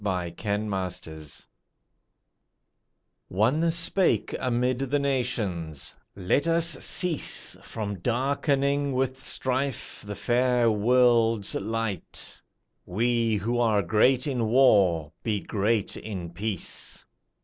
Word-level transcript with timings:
Disarmament 0.03 1.45
One 3.27 3.71
spake 3.71 4.35
amid 4.39 4.79
the 4.79 4.97
nations, 4.97 5.95
"Let 6.15 6.47
us 6.47 6.69
cease 6.83 7.55
From 7.61 7.99
darkening 7.99 8.93
with 8.93 9.19
strife 9.19 10.03
the 10.07 10.15
fair 10.15 10.71
World's 10.71 11.53
light, 11.53 12.41
We 12.83 13.35
who 13.35 13.59
are 13.59 13.83
great 13.83 14.25
in 14.25 14.47
war 14.47 15.11
be 15.21 15.39
great 15.39 15.95
in 15.95 16.31
peace. 16.31 17.05